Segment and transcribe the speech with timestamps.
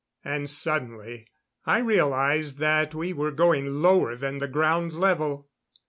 [0.25, 1.27] And suddenly
[1.67, 5.47] I realized that we were going lower than the ground level.